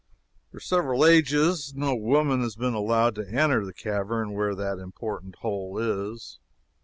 [0.51, 5.35] For several ages no woman has been allowed to enter the cavern where that important
[5.35, 6.39] hole is.